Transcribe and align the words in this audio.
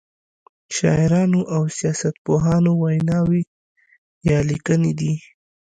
شاعرانو 0.75 1.41
او 1.55 1.61
سیاست 1.77 2.15
پوهانو 2.25 2.71
ویناوی 2.81 3.41
یا 4.29 4.39
لیکنې 4.49 4.91
دي. 4.99 5.13